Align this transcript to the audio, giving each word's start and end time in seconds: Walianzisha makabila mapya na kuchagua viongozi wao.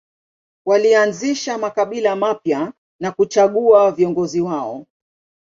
Walianzisha 0.65 1.57
makabila 1.57 2.15
mapya 2.15 2.73
na 2.99 3.11
kuchagua 3.11 3.91
viongozi 3.91 4.41
wao. 4.41 4.85